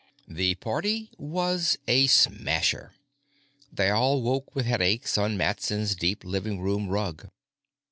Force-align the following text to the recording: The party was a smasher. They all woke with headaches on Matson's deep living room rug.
The 0.27 0.55
party 0.55 1.11
was 1.19 1.77
a 1.87 2.07
smasher. 2.07 2.95
They 3.71 3.91
all 3.91 4.23
woke 4.23 4.55
with 4.55 4.65
headaches 4.65 5.15
on 5.15 5.37
Matson's 5.37 5.93
deep 5.93 6.23
living 6.23 6.59
room 6.59 6.87
rug. 6.89 7.29